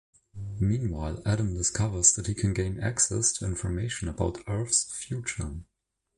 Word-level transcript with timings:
Meanwhile, 0.59 1.21
Adam 1.27 1.53
discovers 1.55 2.15
that 2.15 2.25
he 2.25 2.33
can 2.33 2.55
gain 2.55 2.79
access 2.79 3.31
to 3.33 3.45
information 3.45 4.07
about 4.09 4.41
Earth's 4.47 4.91
future. 4.91 5.59